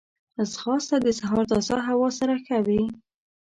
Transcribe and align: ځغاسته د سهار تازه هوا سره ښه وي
ځغاسته 0.51 0.97
د 1.01 1.07
سهار 1.19 1.43
تازه 1.51 1.77
هوا 1.89 2.09
سره 2.19 2.33
ښه 2.45 2.57
وي 2.67 2.83